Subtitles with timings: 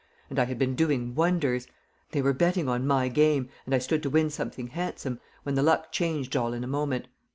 [0.31, 1.67] And I had been doing wonders.
[2.09, 5.61] They were betting on my game, and I stood to win something handsome, when the
[5.61, 7.05] luck changed all in a moment.